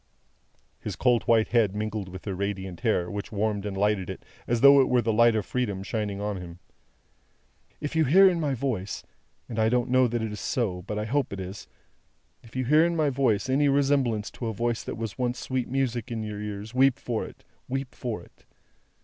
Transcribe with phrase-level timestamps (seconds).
[0.79, 4.61] His cold white head mingled with her radiant hair, which warmed and lighted it as
[4.61, 6.57] though it were the light of Freedom shining on him.
[7.79, 9.03] "If you hear in my voice
[9.55, 11.67] I don't know that it is so, but I hope it is
[12.41, 15.67] if you hear in my voice any resemblance to a voice that once was sweet
[15.67, 18.45] music in your ears, weep for it, weep for it!